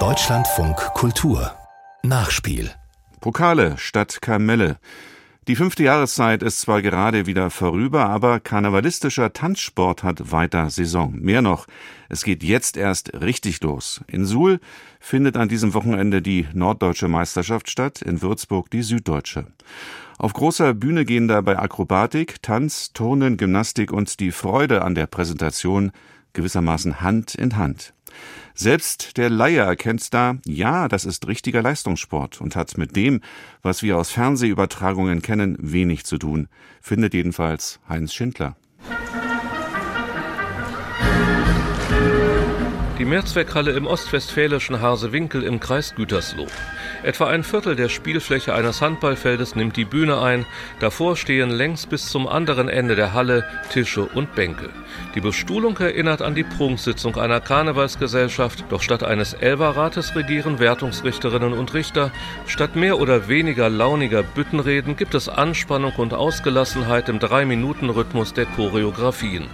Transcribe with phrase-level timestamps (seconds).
[0.00, 1.52] Deutschlandfunk Kultur
[2.02, 2.72] Nachspiel
[3.20, 4.78] Pokale statt Kamelle.
[5.46, 11.14] Die fünfte Jahreszeit ist zwar gerade wieder vorüber, aber karnevalistischer Tanzsport hat weiter Saison.
[11.20, 11.68] Mehr noch,
[12.08, 14.00] es geht jetzt erst richtig los.
[14.08, 14.58] In Suhl
[14.98, 19.46] findet an diesem Wochenende die Norddeutsche Meisterschaft statt, in Würzburg die Süddeutsche.
[20.18, 25.92] Auf großer Bühne gehen dabei Akrobatik, Tanz, Turnen, Gymnastik und die Freude an der Präsentation
[26.34, 27.94] gewissermaßen Hand in Hand.
[28.54, 33.20] Selbst der Laie erkennt da, ja, das ist richtiger Leistungssport und hat mit dem,
[33.62, 36.48] was wir aus Fernsehübertragungen kennen, wenig zu tun,
[36.80, 38.56] findet jedenfalls Heinz Schindler.
[42.96, 46.46] Die Mehrzweckhalle im ostwestfälischen Harsewinkel im Kreis Gütersloh.
[47.02, 50.46] Etwa ein Viertel der Spielfläche eines Handballfeldes nimmt die Bühne ein.
[50.78, 54.70] Davor stehen längs bis zum anderen Ende der Halle Tische und Bänke.
[55.16, 61.74] Die Bestuhlung erinnert an die Prunksitzung einer Karnevalsgesellschaft, doch statt eines Elberrates regieren Wertungsrichterinnen und
[61.74, 62.12] Richter.
[62.46, 69.46] Statt mehr oder weniger launiger Büttenreden gibt es Anspannung und Ausgelassenheit im Drei-Minuten-Rhythmus der Choreografien.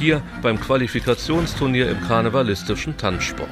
[0.00, 3.48] Hier beim Qualifikationsturnier im karnevalistischen Tanzsport.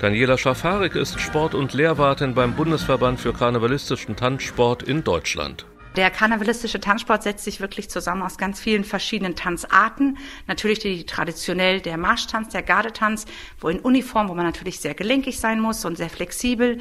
[0.00, 5.66] Daniela Schafarik ist Sport- und Lehrwartin beim Bundesverband für karnevalistischen Tanzsport in Deutschland.
[5.96, 10.18] Der karnevalistische Tanzsport setzt sich wirklich zusammen aus ganz vielen verschiedenen Tanzarten.
[10.48, 13.26] Natürlich die traditionell der Marschtanz, der Gardetanz,
[13.60, 16.78] wo in Uniform, wo man natürlich sehr gelenkig sein muss und sehr flexibel.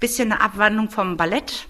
[0.00, 1.68] Bisschen eine Abwandlung vom Ballett,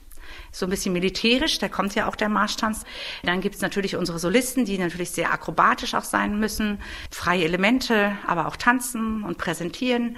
[0.56, 2.84] so ein bisschen militärisch, da kommt ja auch der Marschtanz.
[3.22, 6.78] Dann gibt es natürlich unsere Solisten, die natürlich sehr akrobatisch auch sein müssen,
[7.10, 10.16] freie Elemente, aber auch tanzen und präsentieren.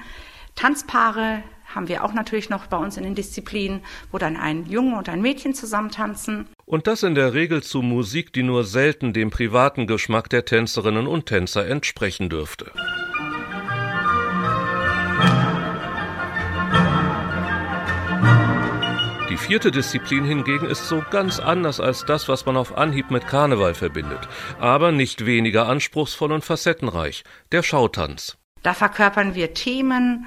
[0.54, 1.42] Tanzpaare
[1.74, 3.80] haben wir auch natürlich noch bei uns in den Disziplinen,
[4.12, 6.46] wo dann ein Junge und ein Mädchen zusammen tanzen.
[6.64, 11.06] Und das in der Regel zu Musik, die nur selten dem privaten Geschmack der Tänzerinnen
[11.06, 12.70] und Tänzer entsprechen dürfte.
[19.38, 23.74] Vierte Disziplin hingegen ist so ganz anders als das, was man auf Anhieb mit Karneval
[23.74, 24.28] verbindet,
[24.58, 28.36] aber nicht weniger anspruchsvoll und facettenreich, der Schautanz.
[28.62, 30.26] Da verkörpern wir Themen,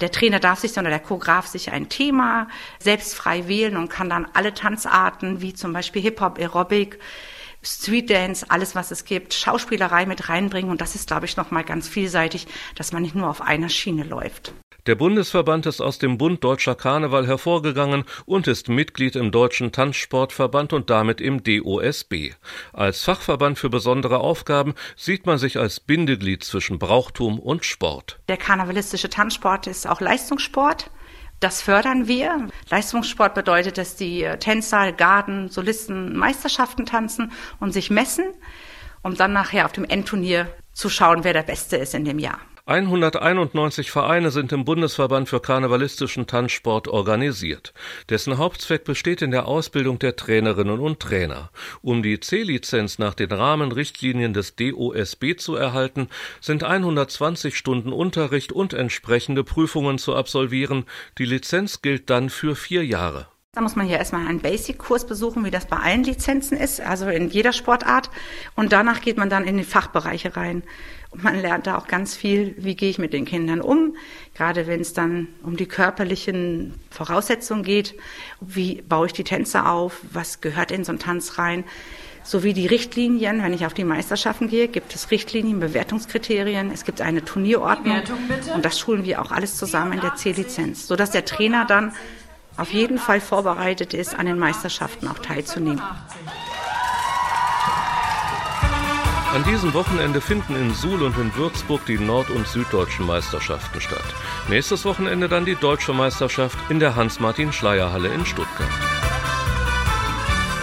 [0.00, 4.08] der Trainer darf sich, sondern der Choreograf sich ein Thema selbst frei wählen und kann
[4.08, 6.98] dann alle Tanzarten, wie zum Beispiel Hip-Hop, Aerobic,
[7.62, 10.70] Street Dance, alles was es gibt, Schauspielerei mit reinbringen.
[10.70, 14.04] Und das ist, glaube ich, nochmal ganz vielseitig, dass man nicht nur auf einer Schiene
[14.04, 14.52] läuft.
[14.86, 20.72] Der Bundesverband ist aus dem Bund Deutscher Karneval hervorgegangen und ist Mitglied im Deutschen Tanzsportverband
[20.72, 22.32] und damit im DOSB.
[22.72, 28.20] Als Fachverband für besondere Aufgaben sieht man sich als Bindeglied zwischen Brauchtum und Sport.
[28.28, 30.90] Der karnevalistische Tanzsport ist auch Leistungssport.
[31.40, 32.48] Das fördern wir.
[32.70, 38.24] Leistungssport bedeutet, dass die Tänzer, Garden, Solisten Meisterschaften tanzen und sich messen,
[39.02, 42.38] um dann nachher auf dem Endturnier zu schauen, wer der Beste ist in dem Jahr.
[42.70, 47.74] 191 Vereine sind im Bundesverband für karnevalistischen Tanzsport organisiert.
[48.10, 51.50] Dessen Hauptzweck besteht in der Ausbildung der Trainerinnen und Trainer.
[51.82, 56.06] Um die C-Lizenz nach den Rahmenrichtlinien des DOSB zu erhalten,
[56.40, 60.84] sind 120 Stunden Unterricht und entsprechende Prüfungen zu absolvieren.
[61.18, 63.26] Die Lizenz gilt dann für vier Jahre.
[63.52, 67.08] Da muss man ja erstmal einen Basic-Kurs besuchen, wie das bei allen Lizenzen ist, also
[67.08, 68.08] in jeder Sportart.
[68.54, 70.62] Und danach geht man dann in die Fachbereiche rein.
[71.10, 73.96] Und man lernt da auch ganz viel, wie gehe ich mit den Kindern um,
[74.36, 77.96] gerade wenn es dann um die körperlichen Voraussetzungen geht.
[78.40, 80.00] Wie baue ich die Tänze auf?
[80.12, 81.64] Was gehört in so einen Tanz rein?
[82.22, 87.00] Sowie die Richtlinien, wenn ich auf die Meisterschaften gehe, gibt es Richtlinien, Bewertungskriterien, es gibt
[87.00, 88.02] eine Turnierordnung
[88.54, 91.92] und das schulen wir auch alles zusammen in der C-Lizenz, sodass der Trainer dann
[92.60, 95.82] auf jeden Fall vorbereitet ist, an den Meisterschaften auch teilzunehmen.
[99.32, 104.04] An diesem Wochenende finden in Suhl und in Würzburg die nord- und süddeutschen Meisterschaften statt.
[104.48, 108.99] Nächstes Wochenende dann die deutsche Meisterschaft in der Hans-Martin-Schleyer-Halle in Stuttgart.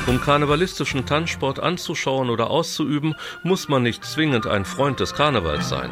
[0.08, 3.14] Um karnevalistischen Tanzsport anzuschauen oder auszuüben,
[3.44, 5.92] muss man nicht zwingend ein Freund des Karnevals sein.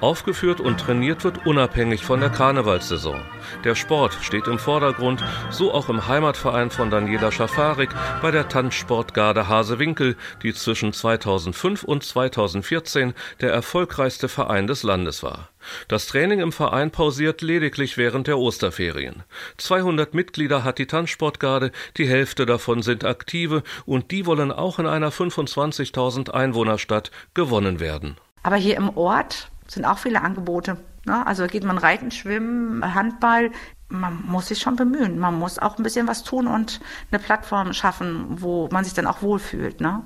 [0.00, 3.20] Aufgeführt und trainiert wird unabhängig von der Karnevalssaison.
[3.64, 7.90] Der Sport steht im Vordergrund, so auch im Heimatverein von Daniela Schafarik
[8.22, 15.48] bei der Tanzsportgarde Hasewinkel, die zwischen 2005 und 2014 der erfolgreichste Verein des Landes war.
[15.88, 19.22] Das Training im Verein pausiert lediglich während der Osterferien.
[19.56, 24.86] 200 Mitglieder hat die Tanzsportgarde, die Hälfte davon sind Aktive und die wollen auch in
[24.86, 28.16] einer 25.000 Einwohnerstadt gewonnen werden.
[28.42, 30.76] Aber hier im Ort sind auch viele Angebote.
[31.04, 31.26] Ne?
[31.26, 33.50] Also geht man reiten, schwimmen, Handball.
[33.88, 35.18] Man muss sich schon bemühen.
[35.18, 36.80] Man muss auch ein bisschen was tun und
[37.10, 39.80] eine Plattform schaffen, wo man sich dann auch wohlfühlt.
[39.80, 40.02] Ne?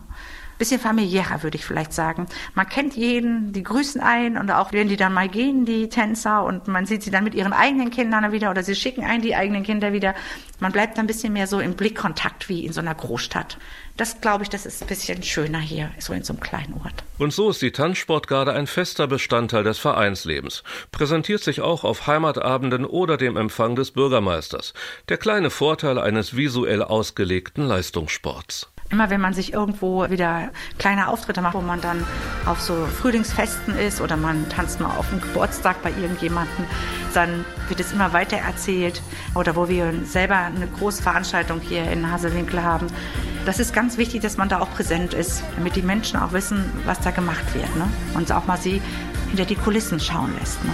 [0.61, 2.27] Bisschen familiärer, würde ich vielleicht sagen.
[2.55, 6.45] Man kennt jeden, die grüßen ein und auch wenn die dann mal gehen, die Tänzer,
[6.45, 9.35] und man sieht sie dann mit ihren eigenen Kindern wieder oder sie schicken ein die
[9.35, 10.15] eigenen Kinder wieder.
[10.61, 13.57] Man bleibt ein bisschen mehr so im Blickkontakt wie in so einer Großstadt.
[13.97, 17.05] Das glaube ich, das ist ein bisschen schöner hier, so in so einem kleinen Ort.
[17.19, 22.85] Und so ist die Tanzsportgarde ein fester Bestandteil des Vereinslebens, präsentiert sich auch auf Heimatabenden
[22.85, 24.75] oder dem Empfang des Bürgermeisters.
[25.09, 28.71] Der kleine Vorteil eines visuell ausgelegten Leistungssports.
[28.91, 32.05] Immer wenn man sich irgendwo wieder kleine Auftritte macht, wo man dann
[32.45, 36.65] auf so Frühlingsfesten ist oder man tanzt mal auf dem Geburtstag bei irgendjemandem,
[37.15, 39.01] dann wird es immer weiter erzählt.
[39.37, 42.89] Oder wo wir selber eine große Veranstaltung hier in Hasewinkel haben.
[43.47, 46.65] Das ist ganz wichtig, dass man da auch präsent ist, damit die Menschen auch wissen,
[46.85, 47.75] was da gemacht wird.
[47.77, 47.89] Ne?
[48.15, 48.83] Und auch mal sie
[49.29, 50.63] hinter die Kulissen schauen lässt.
[50.65, 50.73] Ne?